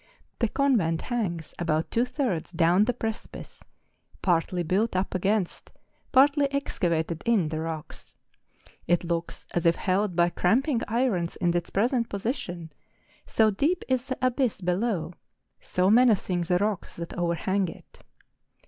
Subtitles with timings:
[0.39, 3.61] The convent hangs about two thirds down the pre¬ cipice,
[4.23, 5.71] partly built up against,
[6.11, 8.15] partly excavated in the rocks;
[8.87, 12.73] it looks as if held by cramping irons in its present position,
[13.27, 15.13] so deep is the abyss below,
[15.59, 17.99] so menacing the rocks that overhang it.